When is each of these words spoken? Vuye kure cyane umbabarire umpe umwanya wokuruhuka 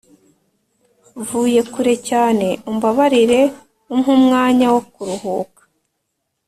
Vuye 1.27 1.61
kure 1.73 1.95
cyane 2.09 2.47
umbabarire 2.69 3.41
umpe 3.93 4.11
umwanya 4.19 4.65
wokuruhuka 4.73 5.61